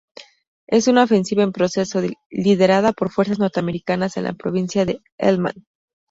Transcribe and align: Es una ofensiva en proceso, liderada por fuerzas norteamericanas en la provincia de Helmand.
Es 0.65 0.87
una 0.87 1.03
ofensiva 1.03 1.43
en 1.43 1.51
proceso, 1.51 2.01
liderada 2.31 2.91
por 2.91 3.11
fuerzas 3.11 3.37
norteamericanas 3.37 4.17
en 4.17 4.23
la 4.23 4.33
provincia 4.33 4.83
de 4.83 4.99
Helmand. 5.19 5.63